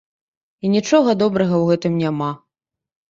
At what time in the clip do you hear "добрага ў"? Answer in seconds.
1.21-1.65